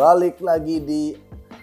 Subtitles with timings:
[0.00, 1.12] balik lagi di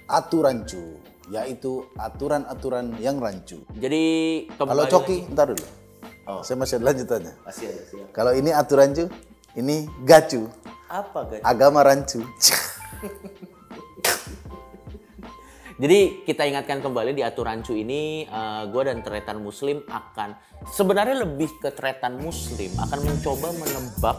[0.06, 1.02] aturancu,
[1.34, 3.66] yaitu aturan-aturan yang rancu.
[3.74, 5.66] Jadi Kalau Coki, lagi- ntar dulu.
[6.46, 7.34] Saya masih ada lanjutannya.
[7.42, 8.08] Masih ada siap.
[8.14, 9.10] Kalau ini aturancu,
[9.58, 10.46] ini gacu,
[10.86, 11.42] Apa guys?
[11.42, 12.22] agama rancu.
[15.78, 18.26] Jadi kita ingatkan kembali di aturancu ini,
[18.70, 20.38] gue dan Tretan Muslim akan
[20.74, 24.18] sebenarnya lebih ke Tretan Muslim akan mencoba menebak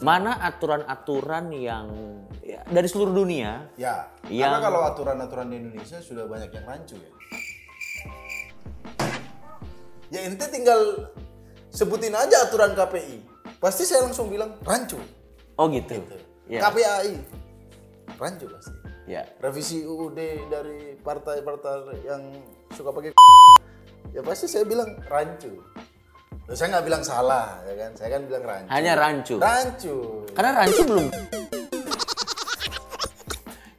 [0.00, 1.86] mana aturan-aturan yang
[2.40, 6.96] ya, dari seluruh dunia Ya, Yang- karena kalau aturan-aturan di Indonesia sudah banyak yang rancu
[6.96, 7.12] ya.
[10.10, 11.12] Ya ente tinggal
[11.70, 13.22] sebutin aja aturan KPI.
[13.62, 14.98] Pasti saya langsung bilang rancu.
[15.54, 16.02] Oh gitu.
[16.50, 16.66] Ya.
[16.66, 17.14] KPAI.
[18.18, 18.74] Rancu pasti.
[19.06, 19.22] ya.
[19.38, 20.18] Revisi UUD
[20.50, 22.22] dari partai-partai yang
[22.74, 23.10] suka pakai
[24.16, 25.62] ya pasti saya bilang rancu.
[26.50, 28.68] Loh, saya nggak bilang salah ya kan, saya kan bilang rancu.
[28.74, 29.34] Hanya rancu.
[29.38, 29.96] Rancu.
[30.34, 31.06] Karena rancu belum.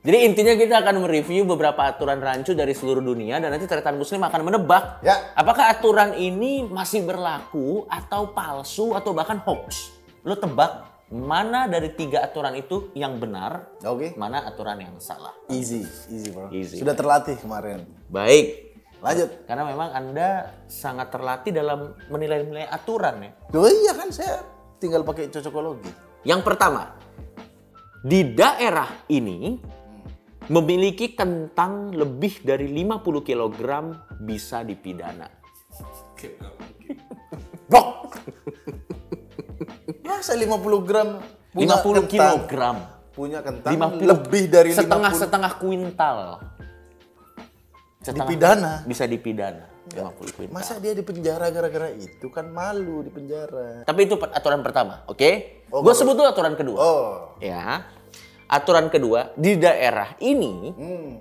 [0.07, 4.23] Jadi intinya kita akan mereview beberapa aturan rancu dari seluruh dunia dan nanti Tretan Muslim
[4.23, 5.35] akan menebak Ya.
[5.35, 9.91] apakah aturan ini masih berlaku atau palsu atau bahkan hoax.
[10.23, 14.15] Lo tebak mana dari tiga aturan itu yang benar, Oke.
[14.15, 15.35] mana aturan yang salah.
[15.51, 16.47] Easy, easy bro.
[16.55, 16.79] Easy.
[16.79, 17.83] Sudah terlatih kemarin.
[18.07, 18.70] Baik,
[19.01, 19.29] Lanjut.
[19.49, 20.29] karena memang Anda
[20.69, 23.31] sangat terlatih dalam menilai-nilai aturan ya.
[23.57, 24.45] Oh iya kan saya
[24.77, 25.89] tinggal pakai cocokologi.
[26.21, 26.93] Yang pertama,
[28.05, 29.57] di daerah ini
[30.49, 33.59] memiliki kentang lebih dari 50 kg
[34.21, 35.25] bisa dipidana.
[37.71, 38.17] Bok.
[40.05, 42.09] Masa 50 gram punya 50 kentang?
[42.09, 42.77] kilogram.
[43.11, 46.17] Punya kentang 50 lebih dari 50 setengah-setengah kuintal.
[48.01, 48.73] Setengah- Dipidana?
[48.83, 49.65] Bisa dipidana.
[49.91, 50.55] 50 kuintal.
[50.55, 53.81] Masa dia di penjara gara-gara itu kan malu di penjara.
[53.83, 55.29] Tapi itu aturan pertama, oke?
[55.69, 56.77] Oh, Gue sebut dulu aturan kedua.
[56.77, 57.11] Oh.
[57.37, 57.85] Ya.
[58.45, 61.11] Aturan kedua, di daerah ini Hmm.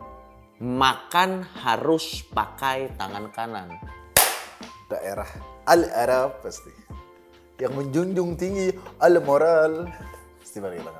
[0.58, 3.68] makan harus pakai tangan kanan.
[4.88, 5.28] Daerah
[5.64, 6.72] Al-Arab pasti.
[7.56, 8.72] Yang menjunjung tinggi.
[8.98, 10.99] Pasti pakai tangan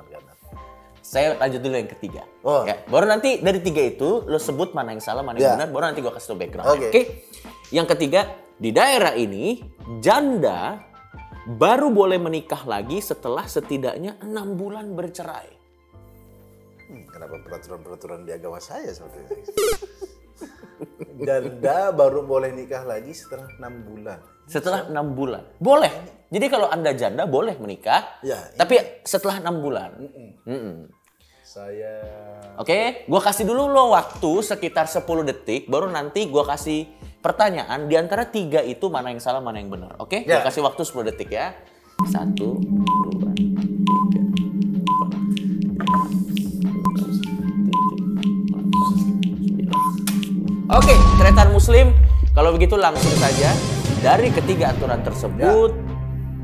[1.01, 2.21] Saya lanjut dulu yang ketiga.
[2.45, 2.61] Oh.
[2.63, 5.53] Ya, baru nanti dari tiga itu lo sebut mana yang salah, mana yang Ya.
[5.57, 6.69] benar, baru nanti gua kasih tau background.
[6.69, 6.87] Oke.
[6.93, 7.01] Oke.
[7.73, 8.21] Yang ketiga,
[8.61, 9.65] di daerah ini
[9.97, 10.77] janda
[11.49, 15.49] baru boleh menikah lagi setelah setidaknya enam bulan bercerai.
[16.91, 19.41] Hmm, kenapa peraturan-peraturan di agama saya seperti ini?
[21.25, 24.19] Janda baru boleh nikah lagi setelah enam bulan.
[24.51, 25.91] Setelah enam bulan, boleh.
[26.27, 28.75] Jadi kalau anda janda boleh menikah, Ya, tapi
[29.07, 29.95] setelah enam bulan.
[30.43, 30.91] Mm-mm.
[31.39, 31.99] Saya
[32.59, 36.87] Oke, gua kasih dulu lo waktu sekitar 10 detik, baru nanti gua kasih
[37.19, 39.95] pertanyaan di antara tiga itu mana yang salah, mana yang benar.
[39.99, 40.39] Oke, Ya.
[40.39, 41.55] gua kasih waktu 10 detik ya.
[42.07, 43.71] Satu, dua, tiga, empat,
[50.71, 51.91] Oke, Tretan Muslim,
[52.31, 53.51] kalau begitu langsung saja
[54.01, 55.77] dari ketiga aturan tersebut,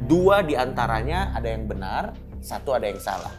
[0.06, 3.34] dua di antaranya ada yang benar, satu ada yang salah.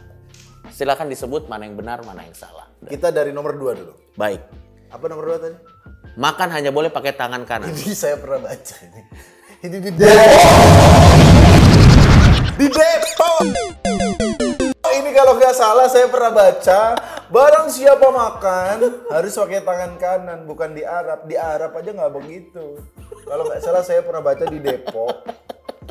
[0.75, 2.67] Silakan disebut mana yang benar, mana yang salah.
[2.83, 3.95] kita dari nomor dua dulu.
[4.19, 4.43] Baik.
[4.91, 5.57] Apa nomor dua tadi?
[6.19, 7.71] Makan hanya boleh pakai tangan kanan.
[7.71, 9.03] Ini saya pernah baca ini.
[9.63, 10.63] Ini di Depok.
[12.59, 13.39] Di Depok.
[14.83, 16.81] Ini kalau nggak salah saya pernah baca.
[17.31, 18.77] Barang siapa makan
[19.15, 21.23] harus pakai tangan kanan, bukan di Arab.
[21.31, 22.83] Di Arab aja nggak begitu.
[23.25, 25.15] Kalau nggak salah saya pernah baca di Depok.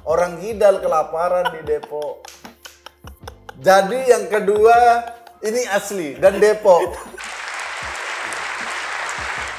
[0.08, 2.24] Orang Kidal kelaparan di Depok.
[3.60, 5.04] Jadi yang kedua
[5.44, 6.94] ini asli dan Depok.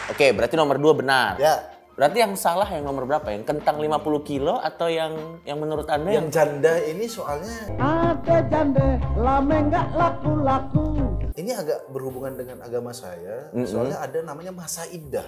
[0.08, 1.36] Oke, berarti nomor dua benar.
[1.36, 1.78] Ya.
[1.98, 3.26] Berarti yang salah yang nomor berapa?
[3.34, 8.36] Yang kentang 50 kilo atau yang yang menurut Anda yang Yang janda ini soalnya Ada
[8.46, 10.94] jande lame nggak laku-laku.
[11.34, 13.50] ini agak berhubungan dengan agama saya.
[13.66, 15.26] Soalnya ada namanya masa idah.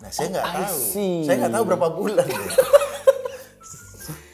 [0.00, 0.78] Nah, saya nggak I tahu.
[0.80, 1.16] see.
[1.28, 2.24] Saya nggak tahu berapa bulan.
[2.24, 2.40] ya.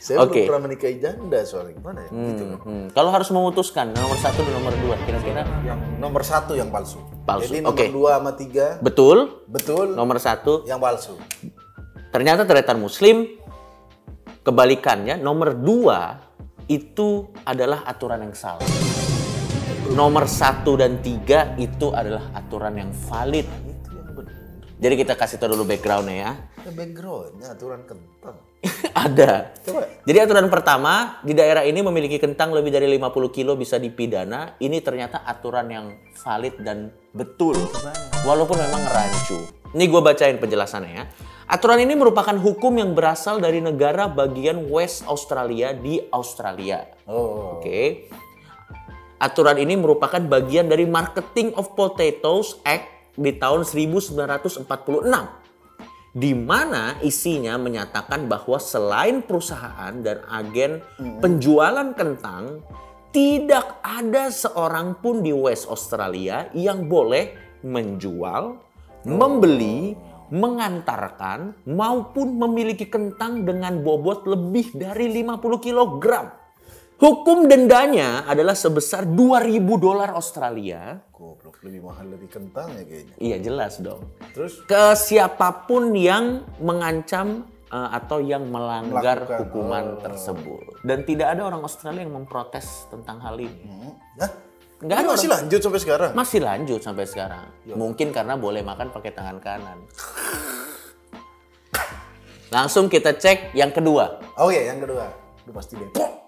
[0.07, 0.39] saya Oke.
[0.39, 2.11] belum pernah menikahi janda soalnya gimana ya?
[2.15, 2.59] Gitu kan.
[2.63, 7.03] Hmm, kalau harus memutuskan nomor satu dan nomor dua, kira-kira Yang nomor satu yang palsu.
[7.27, 7.87] Palsu, Jadi nomor oke.
[7.91, 9.43] dua sama tiga betul?
[9.51, 9.99] betul.
[9.99, 11.19] Nomor satu, yang palsu.
[12.15, 13.27] ternyata Tretan Muslim
[14.47, 16.23] kebalikannya nomor dua
[16.71, 18.63] itu adalah aturan yang salah.
[19.91, 23.43] Nomor satu dan tiga itu adalah aturan yang valid.
[23.67, 24.35] Itu yang benar.
[24.77, 26.33] Jadi kita kasih tahu dulu backgroundnya ya.
[26.69, 28.37] Ya, backgroundnya aturan kentang.
[29.09, 29.57] Ada.
[29.65, 29.89] Coba.
[30.05, 34.61] Jadi aturan pertama, di daerah ini memiliki kentang lebih dari 50 kilo bisa dipidana.
[34.61, 35.87] Ini ternyata aturan yang
[36.21, 37.57] valid dan betul.
[38.29, 39.49] Walaupun memang rancu.
[39.73, 41.05] Ini gue bacain penjelasannya ya.
[41.47, 46.85] Aturan ini merupakan hukum yang berasal dari negara bagian West Australia di Australia.
[47.09, 47.63] Oh.
[47.63, 48.11] Oke.
[49.17, 54.69] aturan ini merupakan bagian dari Marketing of Potatoes Act di tahun 1946
[56.17, 60.81] di mana isinya menyatakan bahwa selain perusahaan dan agen
[61.21, 62.65] penjualan kentang,
[63.13, 68.57] tidak ada seorang pun di West Australia yang boleh menjual,
[69.05, 69.93] membeli,
[70.33, 76.05] mengantarkan maupun memiliki kentang dengan bobot lebih dari 50 kg.
[76.97, 80.97] Hukum dendanya adalah sebesar 2000 dolar Australia.
[81.13, 83.15] Goblok, lebih mahal lebih kentang ya kayaknya.
[83.21, 89.85] Iya jelas dong Terus ke siapa pun yang mengancam uh, atau yang melanggar Melakukan, hukuman
[89.93, 90.01] oh.
[90.01, 90.65] tersebut.
[90.89, 93.93] Dan tidak ada orang Australia yang memprotes tentang hal ini.
[94.17, 94.33] Hah?
[94.77, 96.11] Nggak Ini ada masih lanjut sampai sekarang?
[96.13, 97.47] Masih lanjut sampai sekarang.
[97.77, 99.79] Mungkin karena boleh makan pakai tangan kanan.
[102.57, 104.21] Langsung kita cek yang kedua.
[104.41, 105.09] Oh iya, yang kedua.
[105.45, 106.26] Udah pasti Depok.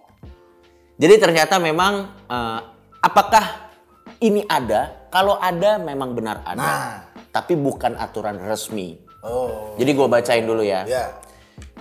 [0.98, 2.60] Jadi ternyata memang uh,
[2.98, 3.70] apakah
[4.18, 5.06] ini ada?
[5.14, 6.58] Kalau ada memang benar ada.
[6.58, 6.94] Nah.
[7.30, 8.98] Tapi bukan aturan resmi.
[9.22, 9.78] Oh.
[9.78, 10.82] Jadi gue bacain dulu ya.
[10.90, 11.14] Ya.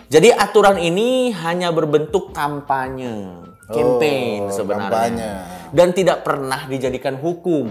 [0.08, 5.32] Jadi aturan ini hanya berbentuk kampanye, campaign Oh, sebenarnya, kampanye.
[5.76, 7.68] dan tidak pernah dijadikan hukum.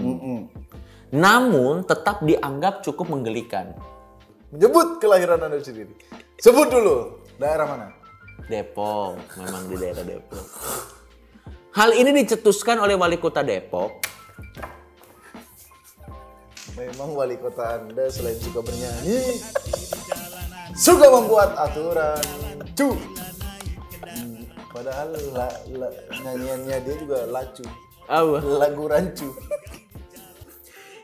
[1.09, 3.73] Namun tetap dianggap cukup menggelikan.
[4.53, 5.97] Menyebut kelahiran Anda sendiri.
[6.37, 7.25] Sebut dulu.
[7.41, 7.87] Daerah mana?
[8.45, 10.45] Depok, memang di daerah Depok.
[11.77, 14.01] Hal ini dicetuskan oleh wali kota Depok.
[16.73, 19.41] Memang wali kota Anda selain suka bernyanyi,
[20.73, 22.21] suka membuat aturan.
[22.73, 22.93] Cu.
[24.05, 27.65] Hmm, Padahal la- la- nyanyiannya dia juga lacu.
[28.05, 28.37] Apa?
[28.41, 29.29] Lagu rancu.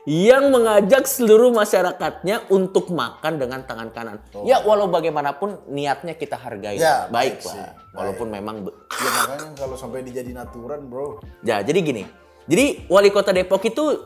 [0.04, 4.20] Yang mengajak seluruh masyarakatnya untuk makan dengan tangan kanan.
[4.44, 6.76] Ya walau bagaimanapun niatnya kita hargai.
[6.76, 7.48] Ya, baik, baik.
[7.48, 7.72] Pak.
[7.96, 11.24] Walaupun memang Ya makanya kalau sampai dijadiin aturan bro.
[11.40, 12.04] Ya, jadi gini.
[12.44, 14.04] Jadi wali kota Depok itu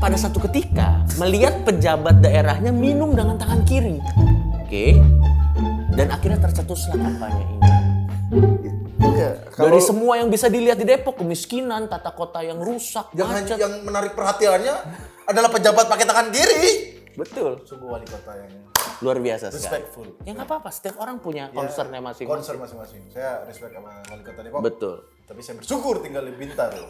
[0.00, 4.00] pada satu ketika melihat pejabat daerahnya minum dengan tangan kiri.
[4.64, 4.96] Oke.
[5.92, 7.70] Dan akhirnya tercetuslah kampanye ini.
[9.16, 9.30] Iya.
[9.52, 13.56] Kalau Dari semua yang bisa dilihat di Depok, kemiskinan, tata kota yang rusak, yang, macet.
[13.60, 14.76] yang menarik perhatiannya
[15.26, 16.66] adalah pejabat pakai tangan kiri.
[17.12, 17.64] Betul.
[17.64, 18.52] Sungguh wali kota yang
[18.98, 19.56] Luar biasa sekali.
[19.58, 20.06] respectful.
[20.22, 22.28] Ya nggak apa-apa, setiap orang punya concernnya masing-masing.
[22.28, 23.02] Concern masing-masing.
[23.08, 24.60] Saya respect sama wali kota Depok.
[24.62, 24.94] Betul.
[25.24, 26.70] Tapi saya bersyukur tinggal di Bintar.
[26.70, 26.86] Ya,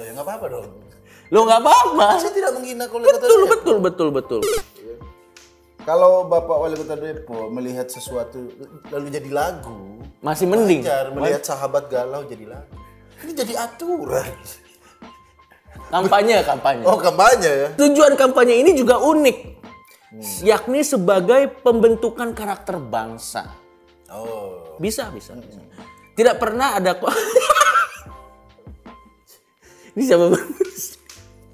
[0.00, 0.66] ya nggak apa-apa dong.
[1.28, 2.06] Lo nggak apa-apa.
[2.18, 3.50] Saya tidak menghina wali kota Betul, Depok.
[3.52, 4.42] betul, betul, betul.
[5.80, 8.52] Kalau Bapak Wali Kota Depok melihat sesuatu
[8.86, 10.84] lalu jadi lagu, Masih mending.
[10.84, 12.76] wajar melihat sahabat galau jadi lagu.
[13.18, 14.28] Ini jadi aturan.
[15.90, 16.84] Kampanye, kampanye.
[16.86, 17.68] Oh kampanye ya?
[17.74, 19.38] Tujuan kampanye ini juga unik,
[20.46, 23.50] yakni sebagai pembentukan karakter bangsa.
[24.06, 24.78] Oh.
[24.78, 25.34] Bisa, bisa.
[25.34, 25.58] bisa.
[26.14, 27.10] Tidak pernah ada kok.
[29.98, 30.30] ini siapa?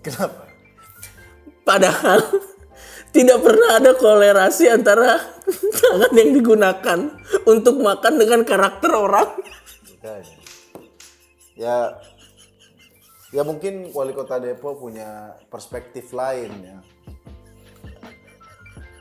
[0.04, 0.44] Kenapa?
[1.66, 2.20] Padahal
[3.10, 5.16] tidak pernah ada kolerasi antara
[5.80, 6.98] tangan yang digunakan
[7.48, 9.32] untuk makan dengan karakter orang.
[11.56, 11.96] Ya,
[13.34, 16.78] ya mungkin wali kota Depok punya perspektif lain ya.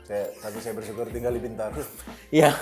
[0.06, 1.82] Saya, tapi saya bersyukur tinggal di Bintaro.
[2.30, 2.54] Ya,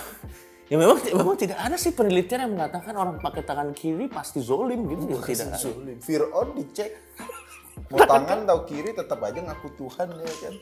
[0.65, 4.89] ya memang memang tidak ada sih penelitian yang mengatakan orang pakai tangan kiri pasti zolim
[4.89, 5.13] gitu.
[5.13, 5.61] ya, tidak.
[5.61, 5.97] Sulit.
[6.01, 6.91] Fir'aun dicek.
[7.93, 10.53] Mau tangan atau kiri tetap aja ngaku Tuhan ya kan.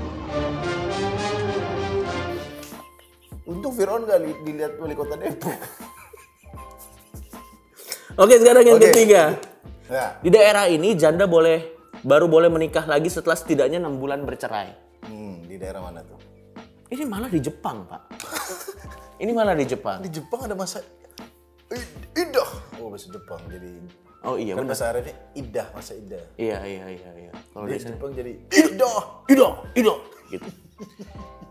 [3.48, 5.56] Untung Fir'aun gak li- dilihat wali kota Depok.
[8.20, 8.92] Oke, sekarang yang Oke.
[8.92, 9.53] ketiga.
[9.92, 10.20] Ya.
[10.24, 15.02] Di daerah ini janda boleh baru boleh menikah lagi setelah setidaknya enam bulan bercerai.
[15.08, 16.20] Hmm, di daerah mana tuh?
[16.94, 18.02] Ini malah di Jepang, Pak.
[19.24, 20.04] Ini malah di Jepang.
[20.04, 20.84] Di Jepang ada masa
[22.14, 22.52] idah.
[22.78, 23.72] Oh, bahasa Jepang jadi
[24.24, 26.24] Oh iya kan bahasa Arabnya idah, masa idah.
[26.40, 27.32] Iya iya iya iya.
[27.52, 29.28] Kalau Di Jepang jadi idah.
[29.28, 29.94] Ido, Ido
[30.32, 30.50] gitu.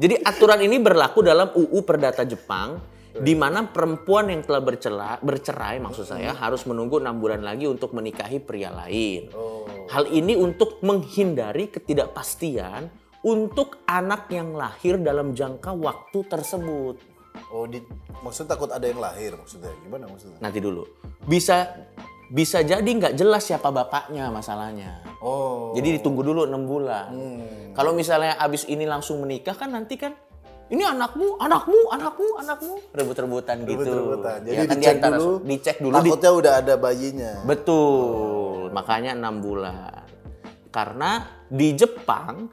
[0.00, 2.80] Jadi aturan ini berlaku dalam UU Perdata Jepang
[3.12, 7.92] di mana perempuan yang telah bercerai, bercerai maksud saya harus menunggu enam bulan lagi untuk
[7.92, 9.28] menikahi pria lain.
[9.36, 9.68] Oh.
[9.92, 12.88] Hal ini untuk menghindari ketidakpastian
[13.20, 16.96] untuk anak yang lahir dalam jangka waktu tersebut.
[17.52, 17.84] Oh, di
[18.24, 19.72] maksud takut ada yang lahir maksudnya.
[19.84, 20.40] Gimana maksudnya?
[20.40, 20.88] Nanti dulu.
[21.28, 21.68] Bisa
[22.32, 25.04] bisa jadi nggak jelas siapa bapaknya masalahnya.
[25.20, 25.76] Oh.
[25.76, 27.12] Jadi ditunggu dulu enam bulan.
[27.76, 30.16] Kalau misalnya abis ini langsung menikah kan nanti kan
[30.72, 33.84] ini anakmu, anakmu, anakmu, anakmu rebut-rebutan gitu.
[33.84, 34.38] Rebut-rebutan.
[34.40, 35.32] Jadi Ya kan dicek diantara- dulu.
[35.44, 35.92] dicek dulu.
[35.92, 37.32] di- Takutnya udah ada bayinya.
[37.44, 38.72] betul.
[38.72, 40.08] Makanya enam bulan.
[40.72, 41.10] Karena
[41.46, 42.48] di Jepang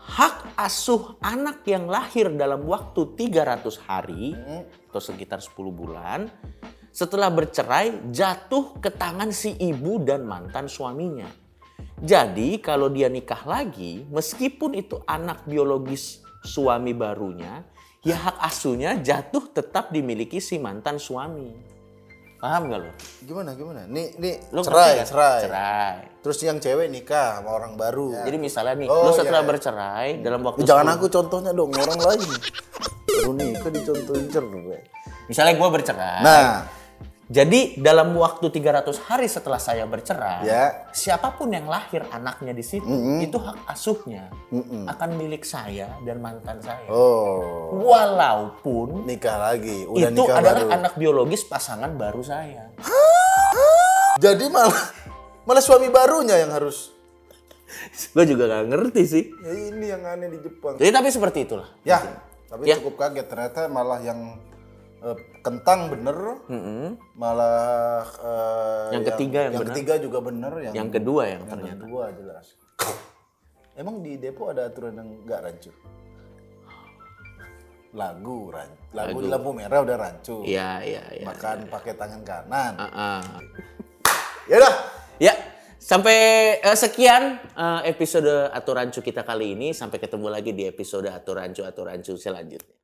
[0.00, 4.32] hak asuh anak yang lahir dalam waktu 300 hari
[4.88, 6.24] atau sekitar 10 bulan
[6.88, 11.28] setelah bercerai jatuh ke tangan si ibu dan mantan suaminya.
[12.00, 17.60] Jadi kalau dia nikah lagi, meskipun itu anak biologis suami barunya,
[18.00, 21.52] ya hak asuhnya jatuh tetap dimiliki si mantan suami.
[22.38, 22.90] Paham gak lo?
[23.26, 23.82] Gimana gimana?
[23.90, 25.08] Nih nih Lo cerai, nggak?
[25.10, 25.40] cerai.
[25.42, 25.94] Cerai.
[26.22, 28.14] Terus yang cewek nikah sama orang baru.
[28.22, 29.48] Jadi misalnya nih, Oh, lo setelah iya.
[29.50, 32.30] bercerai dalam waktu Jangan 10 aku contohnya dong, orang lain.
[33.10, 34.78] Baru nikah dicontohin cerai.
[35.26, 36.22] Misalnya gue bercerai.
[36.22, 36.46] Nah,
[37.28, 40.88] Jadi dalam waktu 300 hari setelah saya bercerai, Ya.
[40.90, 42.88] siapa pun yang lahir anaknya di situ,
[43.20, 44.32] itu hak asuhnya
[44.88, 46.88] akan milik saya dan mantan saya.
[46.88, 50.72] oh, Walaupun nikah lagi, udah itu nikah adalah baru.
[50.72, 52.72] anak biologis pasangan baru saya.
[54.18, 54.82] Jadi malah
[55.44, 56.96] malah suami barunya yang harus.
[58.10, 59.24] Gue juga gak ngerti sih.
[59.38, 60.74] Ya ini yang aneh di Jepang.
[60.74, 61.68] Jadi tapi seperti itulah.
[61.84, 62.00] Ya,
[62.48, 62.80] tapi Ya.
[62.80, 64.40] cukup kaget ternyata malah yang
[64.98, 66.18] eh, kentang bener,
[67.14, 69.68] malah eh, Yang ketiga yang benar.
[69.74, 71.82] ketiga juga bener, yang, Yang kedua yang yang ternyata.
[71.86, 72.46] kedua jelas.
[73.78, 75.70] Emang di Depo ada aturan yang nggak rancu?
[77.88, 80.44] Lagu, ran, lagu, di lampu merah udah rancu.
[80.44, 81.24] Iya, iya, iya.
[81.24, 82.72] Makan pakai tangan kanan.
[82.76, 83.24] Ah.
[84.44, 84.74] Ya udah.
[85.16, 85.32] Ya,
[85.80, 86.18] sampai
[86.60, 89.72] eh, sekian eh, episode Aturancu kita kali ini.
[89.72, 92.76] Sampai ketemu lagi di episode Aturancu Aturancu selanjutnya.